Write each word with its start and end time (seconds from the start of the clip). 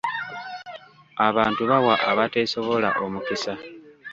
Abantu 1.27 1.61
bawa 1.69 1.93
abateesobola 2.11 2.89
omukisa. 3.03 3.53